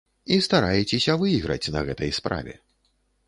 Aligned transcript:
І 0.35 0.37
стараецеся 0.45 1.17
выйграць 1.25 1.71
на 1.77 1.85
гэтай 1.89 2.11
справе. 2.21 2.53